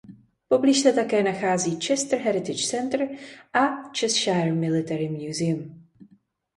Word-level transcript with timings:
Poblíž 0.47 0.79
se 0.79 0.93
také 0.93 1.23
nachází 1.23 1.79
"Chester 1.81 2.19
Heritage 2.19 2.67
Centre" 2.67 3.07
a 3.53 3.59
"Cheshire 3.99 4.53
Military 4.53 5.09
Museum". 5.09 5.85